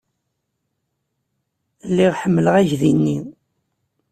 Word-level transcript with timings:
Lliɣ 1.89 2.13
ḥemmleɣ 2.21 2.53
aydi-nni. 2.55 3.17